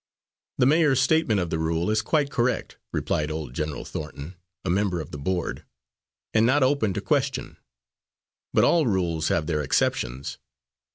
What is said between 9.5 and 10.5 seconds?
exceptions.